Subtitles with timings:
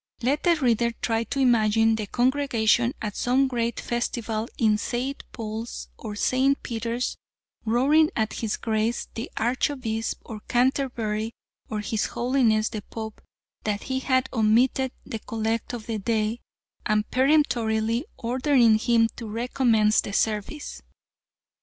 [0.23, 5.23] Let the reader try and imagine the congregation at some great festival in St.
[5.31, 6.63] Paul's or St.
[6.63, 7.15] Peter's
[7.65, 11.33] roaring at his Grace the Archbishop of Canterbury,
[11.69, 13.21] or his Holiness the Pope
[13.63, 16.39] that he had omitted the collect for the day,
[16.83, 20.81] and peremptorily ordering him to recommence the service!